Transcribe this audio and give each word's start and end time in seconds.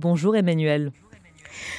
Bonjour 0.00 0.36
Emmanuel. 0.36 0.92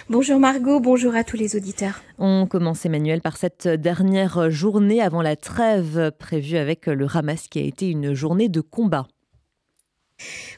Bonjour 0.09 0.39
Margot, 0.39 0.81
bonjour 0.81 1.15
à 1.15 1.23
tous 1.23 1.37
les 1.37 1.55
auditeurs. 1.55 2.01
On 2.17 2.47
commence 2.47 2.85
Emmanuel 2.85 3.21
par 3.21 3.37
cette 3.37 3.67
dernière 3.67 4.51
journée 4.51 5.01
avant 5.01 5.21
la 5.21 5.37
trêve 5.37 6.11
prévue 6.19 6.57
avec 6.57 6.87
le 6.87 7.07
Hamas 7.13 7.47
qui 7.47 7.59
a 7.59 7.61
été 7.61 7.89
une 7.89 8.13
journée 8.13 8.49
de 8.49 8.59
combat. 8.59 9.07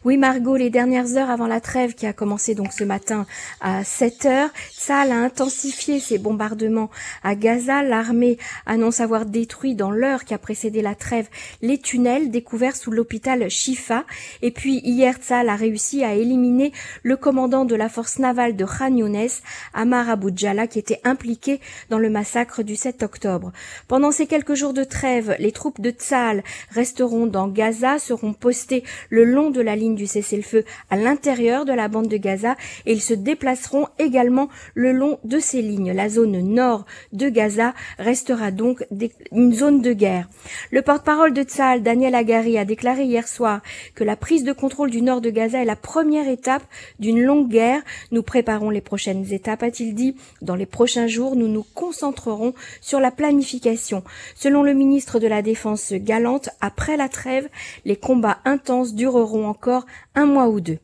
Oui, 0.03 0.17
Margot, 0.17 0.55
les 0.55 0.71
dernières 0.71 1.15
heures 1.15 1.29
avant 1.29 1.45
la 1.45 1.61
trêve 1.61 1.93
qui 1.93 2.07
a 2.07 2.13
commencé 2.13 2.55
donc 2.55 2.73
ce 2.73 2.83
matin 2.83 3.27
à 3.59 3.83
7 3.83 4.25
heures, 4.25 4.49
Saal 4.71 5.11
a 5.11 5.17
intensifié 5.17 5.99
ses 5.99 6.17
bombardements 6.17 6.89
à 7.23 7.35
Gaza. 7.35 7.83
L'armée 7.83 8.39
annonce 8.65 8.99
avoir 8.99 9.27
détruit 9.27 9.75
dans 9.75 9.91
l'heure 9.91 10.25
qui 10.25 10.33
a 10.33 10.39
précédé 10.39 10.81
la 10.81 10.95
trêve 10.95 11.29
les 11.61 11.77
tunnels 11.77 12.31
découverts 12.31 12.75
sous 12.75 12.89
l'hôpital 12.89 13.47
Shifa. 13.51 14.05
Et 14.41 14.49
puis 14.49 14.81
hier, 14.83 15.17
Saal 15.21 15.49
a 15.49 15.55
réussi 15.55 16.03
à 16.03 16.15
éliminer 16.15 16.71
le 17.03 17.15
commandant 17.15 17.65
de 17.65 17.75
la 17.75 17.87
force 17.87 18.17
navale 18.17 18.55
de 18.55 18.65
Khan 18.65 18.95
Younes, 18.95 19.29
Amar 19.75 20.09
Abu 20.09 20.31
Djala, 20.35 20.65
qui 20.65 20.79
était 20.79 21.01
impliqué 21.03 21.59
dans 21.91 21.99
le 21.99 22.09
massacre 22.09 22.63
du 22.63 22.75
7 22.75 23.03
octobre. 23.03 23.51
Pendant 23.87 24.11
ces 24.11 24.25
quelques 24.25 24.55
jours 24.55 24.73
de 24.73 24.83
trêve, 24.83 25.35
les 25.37 25.51
troupes 25.51 25.79
de 25.79 25.91
Tsal 25.91 26.43
resteront 26.71 27.27
dans 27.27 27.47
Gaza, 27.47 27.99
seront 27.99 28.33
postées 28.33 28.83
le 29.09 29.25
long 29.25 29.50
de 29.51 29.61
la 29.61 29.75
ligne 29.75 29.95
du 29.95 30.07
cessez-le-feu 30.07 30.63
à 30.89 30.95
l'intérieur 30.95 31.65
de 31.65 31.73
la 31.73 31.87
bande 31.87 32.07
de 32.07 32.17
Gaza 32.17 32.55
et 32.85 32.93
ils 32.93 33.01
se 33.01 33.13
déplaceront 33.13 33.87
également 33.99 34.49
le 34.73 34.91
long 34.91 35.19
de 35.23 35.39
ces 35.39 35.61
lignes. 35.61 35.93
La 35.93 36.09
zone 36.09 36.39
nord 36.39 36.85
de 37.13 37.29
Gaza 37.29 37.73
restera 37.97 38.51
donc 38.51 38.85
une 39.31 39.53
zone 39.53 39.81
de 39.81 39.93
guerre. 39.93 40.29
Le 40.71 40.81
porte-parole 40.81 41.33
de 41.33 41.43
Tzal, 41.43 41.83
Daniel 41.83 42.15
Agari, 42.15 42.57
a 42.57 42.65
déclaré 42.65 43.03
hier 43.03 43.27
soir 43.27 43.61
que 43.95 44.03
la 44.03 44.15
prise 44.15 44.43
de 44.43 44.53
contrôle 44.53 44.89
du 44.89 45.01
nord 45.01 45.21
de 45.21 45.29
Gaza 45.29 45.61
est 45.61 45.65
la 45.65 45.75
première 45.75 46.27
étape 46.27 46.63
d'une 46.99 47.21
longue 47.21 47.49
guerre. 47.49 47.81
Nous 48.11 48.23
préparons 48.23 48.69
les 48.69 48.81
prochaines 48.81 49.31
étapes, 49.31 49.63
a-t-il 49.63 49.95
dit. 49.95 50.15
Dans 50.41 50.55
les 50.55 50.65
prochains 50.65 51.07
jours, 51.07 51.35
nous 51.35 51.47
nous 51.47 51.65
concentrerons 51.73 52.53
sur 52.81 52.99
la 52.99 53.11
planification. 53.11 54.03
Selon 54.35 54.63
le 54.63 54.73
ministre 54.73 55.19
de 55.19 55.27
la 55.27 55.41
Défense 55.41 55.93
Galante, 55.93 56.49
après 56.61 56.97
la 56.97 57.09
trêve, 57.09 57.49
les 57.85 57.95
combats 57.95 58.39
intenses 58.45 58.93
dureront 58.93 59.40
encore 59.45 59.85
un 60.15 60.25
mois 60.25 60.49
ou 60.49 60.61
deux. 60.61 60.79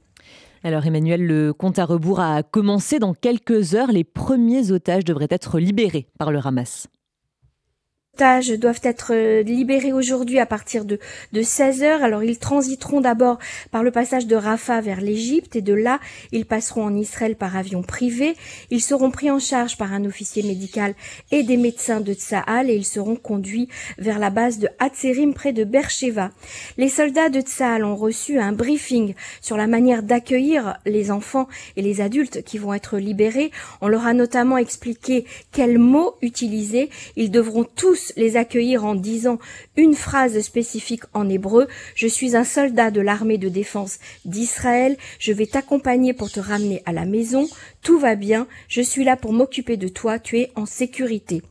Alors 0.63 0.85
Emmanuel, 0.85 1.25
le 1.25 1.53
compte 1.53 1.79
à 1.79 1.85
rebours 1.85 2.19
a 2.19 2.43
commencé 2.43 2.99
dans 2.99 3.13
quelques 3.13 3.75
heures. 3.75 3.91
Les 3.91 4.03
premiers 4.03 4.71
otages 4.71 5.05
devraient 5.05 5.27
être 5.29 5.59
libérés 5.59 6.07
par 6.17 6.31
le 6.31 6.39
Hamas 6.43 6.87
doivent 8.17 8.81
être 8.83 9.11
euh, 9.13 9.43
libérés 9.43 9.93
aujourd'hui 9.93 10.39
à 10.39 10.45
partir 10.45 10.85
de, 10.85 10.99
de 11.33 11.41
16 11.41 11.83
heures. 11.83 12.03
Alors 12.03 12.23
ils 12.23 12.39
transiteront 12.39 13.01
d'abord 13.01 13.37
par 13.71 13.83
le 13.83 13.91
passage 13.91 14.27
de 14.27 14.35
Rafah 14.35 14.81
vers 14.81 15.01
l'Égypte 15.01 15.55
et 15.55 15.61
de 15.61 15.73
là 15.73 15.99
ils 16.31 16.45
passeront 16.45 16.83
en 16.83 16.95
Israël 16.95 17.35
par 17.35 17.55
avion 17.55 17.83
privé. 17.83 18.35
Ils 18.71 18.81
seront 18.81 19.11
pris 19.11 19.29
en 19.29 19.39
charge 19.39 19.77
par 19.77 19.93
un 19.93 20.05
officier 20.05 20.43
médical 20.43 20.95
et 21.31 21.43
des 21.43 21.57
médecins 21.57 22.01
de 22.01 22.13
Tsahal 22.13 22.69
et 22.69 22.75
ils 22.75 22.85
seront 22.85 23.15
conduits 23.15 23.69
vers 23.97 24.19
la 24.19 24.29
base 24.29 24.59
de 24.59 24.67
Hatzerim 24.79 25.33
près 25.33 25.53
de 25.53 25.63
Beersheba. 25.63 26.31
Les 26.77 26.89
soldats 26.89 27.29
de 27.29 27.41
Tsahal 27.41 27.83
ont 27.83 27.95
reçu 27.95 28.39
un 28.39 28.51
briefing 28.51 29.13
sur 29.41 29.57
la 29.57 29.67
manière 29.67 30.03
d'accueillir 30.03 30.77
les 30.85 31.11
enfants 31.11 31.47
et 31.75 31.81
les 31.81 32.01
adultes 32.01 32.43
qui 32.43 32.57
vont 32.57 32.73
être 32.73 32.97
libérés. 32.97 33.51
On 33.81 33.87
leur 33.87 34.05
a 34.05 34.13
notamment 34.13 34.57
expliqué 34.57 35.25
quels 35.51 35.77
mots 35.77 36.15
utiliser. 36.21 36.89
Ils 37.15 37.31
devront 37.31 37.63
tous 37.63 38.06
les 38.15 38.37
accueillir 38.37 38.85
en 38.85 38.95
disant 38.95 39.39
une 39.75 39.95
phrase 39.95 40.39
spécifique 40.41 41.03
en 41.13 41.29
hébreu. 41.29 41.67
Je 41.95 42.07
suis 42.07 42.35
un 42.35 42.43
soldat 42.43 42.91
de 42.91 43.01
l'armée 43.01 43.37
de 43.37 43.49
défense 43.49 43.99
d'Israël. 44.25 44.97
Je 45.19 45.33
vais 45.33 45.45
t'accompagner 45.45 46.13
pour 46.13 46.31
te 46.31 46.39
ramener 46.39 46.81
à 46.85 46.93
la 46.93 47.05
maison. 47.05 47.47
Tout 47.87 47.99
va 47.99 48.15
bien. 48.15 48.47
Je 48.67 48.81
suis 48.81 49.05
là 49.05 49.15
pour 49.15 49.31
m'occuper 49.31 49.77
de 49.77 49.87
toi. 49.87 50.19
Tu 50.19 50.39
es 50.39 50.51
en 50.55 50.65
sécurité. 50.65 51.41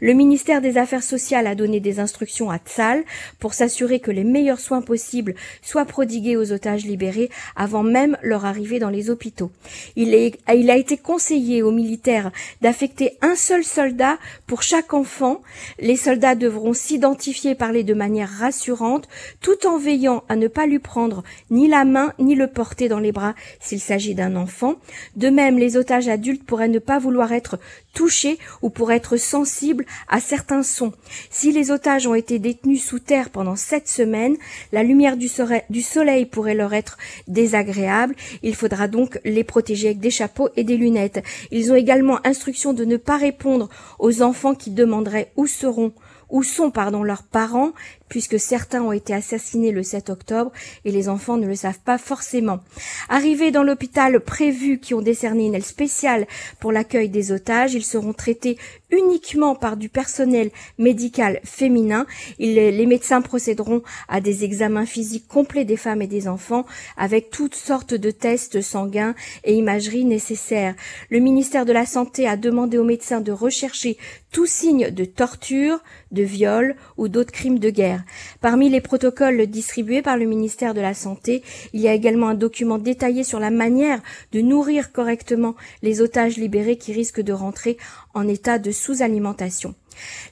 Le 0.00 0.12
ministère 0.12 0.60
des 0.60 0.78
Affaires 0.78 1.02
sociales 1.02 1.46
a 1.46 1.54
donné 1.54 1.80
des 1.80 2.00
instructions 2.00 2.50
à 2.50 2.58
Tzal 2.58 3.04
pour 3.38 3.54
s'assurer 3.54 4.00
que 4.00 4.10
les 4.10 4.24
meilleurs 4.24 4.60
soins 4.60 4.82
possibles 4.82 5.34
soient 5.62 5.84
prodigués 5.84 6.36
aux 6.36 6.52
otages 6.52 6.84
libérés 6.84 7.30
avant 7.56 7.82
même 7.82 8.16
leur 8.22 8.44
arrivée 8.44 8.78
dans 8.78 8.90
les 8.90 9.10
hôpitaux. 9.10 9.50
Il, 9.96 10.14
a 10.14 10.76
été 10.76 10.96
conseillé 10.96 11.62
aux 11.62 11.72
militaires 11.72 12.30
d'affecter 12.60 13.16
un 13.22 13.34
seul 13.34 13.64
soldat 13.64 14.18
pour 14.46 14.62
chaque 14.62 14.94
enfant. 14.94 15.40
Les 15.78 15.96
soldats 15.96 16.34
devront 16.34 16.72
s'identifier, 16.72 17.54
parler 17.54 17.84
de 17.84 17.94
manière 17.94 18.30
rassurante, 18.30 19.08
tout 19.40 19.66
en 19.66 19.78
veillant 19.78 20.24
à 20.28 20.36
ne 20.36 20.48
pas 20.48 20.66
lui 20.66 20.78
prendre 20.78 21.22
ni 21.50 21.68
la 21.68 21.84
main 21.84 22.12
ni 22.18 22.34
le 22.34 22.46
porter 22.46 22.88
dans 22.88 22.98
les 22.98 23.12
bras 23.12 23.34
s'il 23.60 23.80
s'agit 23.80 24.14
d'un 24.14 24.36
enfant. 24.36 24.76
De 25.16 25.28
même, 25.28 25.58
les 25.58 25.76
otages 25.80 26.06
adultes 26.08 26.44
pourraient 26.44 26.68
ne 26.68 26.78
pas 26.78 27.00
vouloir 27.00 27.32
être 27.32 27.58
touchés 27.92 28.38
ou 28.62 28.70
pour 28.70 28.92
être 28.92 29.16
sensibles 29.16 29.84
à 30.08 30.20
certains 30.20 30.62
sons. 30.62 30.92
Si 31.30 31.50
les 31.50 31.72
otages 31.72 32.06
ont 32.06 32.14
été 32.14 32.38
détenus 32.38 32.84
sous 32.84 33.00
terre 33.00 33.30
pendant 33.30 33.56
sept 33.56 33.88
semaines, 33.88 34.36
la 34.70 34.84
lumière 34.84 35.16
du 35.16 35.26
soleil, 35.26 35.62
du 35.70 35.82
soleil 35.82 36.26
pourrait 36.26 36.54
leur 36.54 36.72
être 36.72 36.98
désagréable. 37.26 38.14
Il 38.42 38.54
faudra 38.54 38.86
donc 38.86 39.18
les 39.24 39.44
protéger 39.44 39.88
avec 39.88 39.98
des 40.00 40.10
chapeaux 40.10 40.50
et 40.56 40.62
des 40.62 40.76
lunettes. 40.76 41.24
Ils 41.50 41.72
ont 41.72 41.76
également 41.76 42.24
instruction 42.24 42.72
de 42.72 42.84
ne 42.84 42.96
pas 42.96 43.16
répondre 43.16 43.68
aux 43.98 44.22
enfants 44.22 44.54
qui 44.54 44.70
demanderaient 44.70 45.32
où 45.36 45.46
seront 45.46 45.92
où 46.30 46.42
sont 46.42 46.70
pardon 46.70 47.02
leurs 47.02 47.22
parents 47.22 47.72
puisque 48.08 48.40
certains 48.40 48.82
ont 48.82 48.92
été 48.92 49.14
assassinés 49.14 49.70
le 49.70 49.82
7 49.82 50.10
octobre 50.10 50.52
et 50.84 50.92
les 50.92 51.08
enfants 51.08 51.36
ne 51.36 51.46
le 51.46 51.54
savent 51.54 51.78
pas 51.78 51.98
forcément. 51.98 52.60
Arrivés 53.08 53.50
dans 53.50 53.62
l'hôpital 53.62 54.20
prévu 54.20 54.78
qui 54.78 54.94
ont 54.94 55.00
décerné 55.00 55.46
une 55.46 55.54
aile 55.54 55.64
spéciale 55.64 56.26
pour 56.58 56.72
l'accueil 56.72 57.08
des 57.08 57.32
otages, 57.32 57.74
ils 57.74 57.84
seront 57.84 58.12
traités 58.12 58.58
uniquement 58.90 59.54
par 59.54 59.76
du 59.76 59.88
personnel 59.88 60.50
médical 60.78 61.40
féminin. 61.44 62.06
les 62.38 62.86
médecins 62.86 63.20
procéderont 63.20 63.82
à 64.08 64.20
des 64.20 64.44
examens 64.44 64.86
physiques 64.86 65.28
complets 65.28 65.64
des 65.64 65.76
femmes 65.76 66.02
et 66.02 66.06
des 66.06 66.28
enfants 66.28 66.66
avec 66.96 67.30
toutes 67.30 67.54
sortes 67.54 67.94
de 67.94 68.10
tests 68.10 68.60
sanguins 68.60 69.14
et 69.44 69.54
imagerie 69.54 70.04
nécessaires. 70.04 70.74
Le 71.10 71.18
ministère 71.18 71.66
de 71.66 71.72
la 71.72 71.86
Santé 71.86 72.26
a 72.26 72.36
demandé 72.36 72.78
aux 72.78 72.84
médecins 72.84 73.20
de 73.20 73.32
rechercher 73.32 73.96
tout 74.32 74.46
signe 74.46 74.90
de 74.90 75.04
torture, 75.04 75.80
de 76.12 76.22
viol 76.22 76.76
ou 76.96 77.08
d'autres 77.08 77.32
crimes 77.32 77.58
de 77.58 77.70
guerre. 77.70 78.04
Parmi 78.40 78.68
les 78.68 78.80
protocoles 78.80 79.46
distribués 79.46 80.02
par 80.02 80.16
le 80.16 80.24
ministère 80.24 80.74
de 80.74 80.80
la 80.80 80.94
Santé, 80.94 81.42
il 81.72 81.80
y 81.80 81.88
a 81.88 81.94
également 81.94 82.28
un 82.28 82.34
document 82.34 82.78
détaillé 82.78 83.24
sur 83.24 83.40
la 83.40 83.50
manière 83.50 84.00
de 84.32 84.40
nourrir 84.40 84.92
correctement 84.92 85.54
les 85.82 86.00
otages 86.00 86.36
libérés 86.36 86.76
qui 86.76 86.92
risquent 86.92 87.20
de 87.20 87.32
rentrer 87.32 87.76
en 88.14 88.28
état 88.28 88.58
de 88.58 88.70
sous-alimentation. 88.70 89.74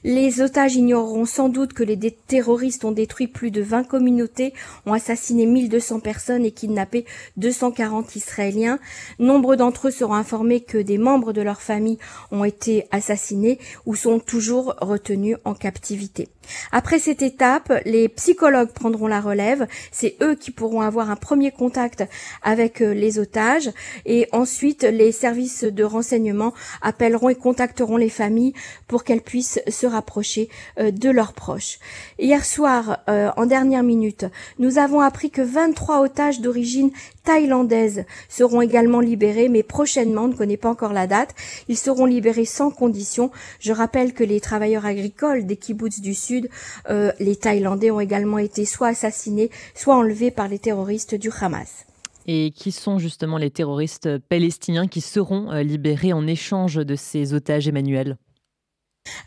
Les 0.03 0.41
otages 0.41 0.75
ignoreront 0.75 1.25
sans 1.25 1.49
doute 1.49 1.73
que 1.73 1.83
les 1.83 1.97
terroristes 2.11 2.85
ont 2.85 2.91
détruit 2.91 3.27
plus 3.27 3.51
de 3.51 3.61
20 3.61 3.83
communautés, 3.83 4.53
ont 4.85 4.93
assassiné 4.93 5.45
1200 5.45 5.99
personnes 5.99 6.45
et 6.45 6.51
kidnappé 6.51 7.05
240 7.37 8.15
Israéliens. 8.15 8.79
Nombre 9.19 9.55
d'entre 9.55 9.87
eux 9.87 9.91
seront 9.91 10.13
informés 10.13 10.61
que 10.61 10.77
des 10.77 10.97
membres 10.97 11.33
de 11.33 11.41
leur 11.41 11.61
famille 11.61 11.97
ont 12.31 12.43
été 12.43 12.87
assassinés 12.91 13.59
ou 13.85 13.95
sont 13.95 14.19
toujours 14.19 14.75
retenus 14.81 15.37
en 15.45 15.53
captivité. 15.53 16.29
Après 16.71 16.99
cette 16.99 17.21
étape, 17.21 17.71
les 17.85 18.09
psychologues 18.09 18.71
prendront 18.71 19.07
la 19.07 19.21
relève. 19.21 19.67
C'est 19.91 20.15
eux 20.21 20.35
qui 20.35 20.51
pourront 20.51 20.81
avoir 20.81 21.09
un 21.09 21.15
premier 21.15 21.51
contact 21.51 22.03
avec 22.41 22.81
euh, 22.81 22.93
les 22.93 23.19
otages 23.19 23.69
et 24.05 24.27
ensuite 24.31 24.83
les 24.83 25.11
services 25.11 25.63
de 25.63 25.83
renseignement 25.83 26.53
appelleront 26.81 27.29
et 27.29 27.35
contacteront 27.35 27.97
les 27.97 28.09
familles 28.09 28.53
pour 28.87 29.03
qu'elles 29.03 29.21
puissent 29.21 29.48
se 29.67 29.87
rapprocher 29.87 30.49
euh, 30.79 30.91
de 30.91 31.09
leurs 31.09 31.33
proches. 31.33 31.79
Hier 32.19 32.45
soir, 32.45 32.99
euh, 33.09 33.31
en 33.37 33.45
dernière 33.45 33.83
minute, 33.83 34.25
nous 34.59 34.77
avons 34.77 35.01
appris 35.01 35.31
que 35.31 35.41
23 35.41 36.01
otages 36.01 36.41
d'origine 36.41 36.91
thaïlandaise 37.23 38.05
seront 38.27 38.61
également 38.61 38.99
libérés, 38.99 39.49
mais 39.49 39.63
prochainement, 39.63 40.23
on 40.23 40.27
ne 40.29 40.33
connaît 40.33 40.57
pas 40.57 40.69
encore 40.69 40.93
la 40.93 41.07
date, 41.07 41.35
ils 41.67 41.77
seront 41.77 42.05
libérés 42.05 42.45
sans 42.45 42.71
condition. 42.71 43.31
Je 43.59 43.73
rappelle 43.73 44.13
que 44.13 44.23
les 44.23 44.39
travailleurs 44.39 44.85
agricoles 44.85 45.45
des 45.45 45.57
kibbutz 45.57 46.01
du 46.01 46.13
Sud, 46.13 46.49
euh, 46.89 47.11
les 47.19 47.35
Thaïlandais, 47.35 47.91
ont 47.91 47.99
également 47.99 48.37
été 48.37 48.65
soit 48.65 48.87
assassinés, 48.87 49.49
soit 49.75 49.95
enlevés 49.95 50.31
par 50.31 50.47
les 50.47 50.59
terroristes 50.59 51.15
du 51.15 51.29
Hamas. 51.41 51.85
Et 52.27 52.51
qui 52.51 52.71
sont 52.71 52.99
justement 52.99 53.37
les 53.37 53.49
terroristes 53.49 54.19
palestiniens 54.29 54.87
qui 54.87 55.01
seront 55.01 55.51
libérés 55.63 56.13
en 56.13 56.27
échange 56.27 56.75
de 56.75 56.95
ces 56.95 57.33
otages, 57.33 57.67
Emmanuel? 57.67 58.17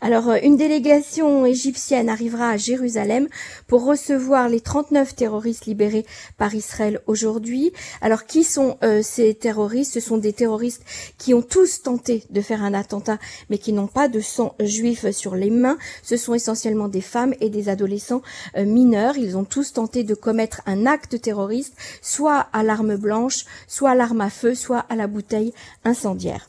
Alors, 0.05 0.31
euh, 0.31 0.37
une 0.43 0.57
délégation 0.57 1.45
égyptienne 1.45 2.09
arrivera 2.09 2.49
à 2.49 2.57
Jérusalem 2.57 3.29
pour 3.67 3.85
recevoir 3.85 4.49
les 4.49 4.59
39 4.59 5.15
terroristes 5.15 5.65
libérés 5.65 6.05
par 6.37 6.53
Israël 6.53 6.99
aujourd'hui. 7.07 7.71
Alors, 8.01 8.25
qui 8.25 8.43
sont 8.43 8.75
euh, 8.83 9.01
ces 9.01 9.33
terroristes? 9.33 9.93
Ce 9.93 10.01
sont 10.01 10.17
des 10.17 10.33
terroristes 10.33 10.83
qui 11.17 11.33
ont 11.33 11.41
tous 11.41 11.83
tenté 11.83 12.25
de 12.31 12.41
faire 12.41 12.63
un 12.63 12.73
attentat, 12.73 13.17
mais 13.49 13.57
qui 13.57 13.71
n'ont 13.71 13.87
pas 13.87 14.09
de 14.09 14.19
sang 14.19 14.55
juif 14.59 15.09
sur 15.11 15.35
les 15.35 15.49
mains. 15.49 15.77
Ce 16.01 16.17
sont 16.17 16.33
essentiellement 16.33 16.89
des 16.89 16.99
femmes 16.99 17.33
et 17.39 17.49
des 17.49 17.69
adolescents 17.69 18.23
euh, 18.57 18.65
mineurs. 18.65 19.15
Ils 19.17 19.37
ont 19.37 19.45
tous 19.45 19.71
tenté 19.71 20.03
de 20.03 20.15
commettre 20.15 20.61
un 20.65 20.85
acte 20.85 21.21
terroriste, 21.21 21.75
soit 22.01 22.47
à 22.51 22.61
l'arme 22.61 22.97
blanche, 22.97 23.45
soit 23.69 23.91
à 23.91 23.95
l'arme 23.95 24.19
à 24.19 24.29
feu, 24.29 24.53
soit 24.53 24.79
à 24.89 24.97
la 24.97 25.07
bouteille 25.07 25.53
incendiaire. 25.85 26.41